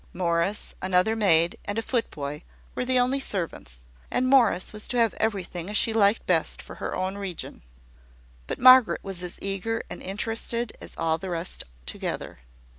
[0.13, 2.41] Morris, another maid, and a foot boy,
[2.73, 6.77] were the only servants; and Morris was to have everything as she liked best for
[6.77, 7.61] her own region.
[8.47, 12.39] But Margaret was as eager and interested as all the rest together.